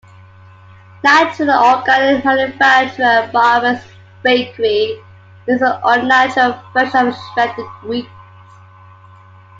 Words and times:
Natural 1.03 1.51
and 1.51 1.75
organic 1.85 2.25
manufacturer 2.25 3.29
Barbara's 3.31 3.85
Bakery 4.23 4.99
makes 5.45 5.61
an 5.61 5.79
all-natural 5.83 6.59
version 6.73 7.09
of 7.09 7.15
shredded 7.35 7.67
wheat. 7.85 8.07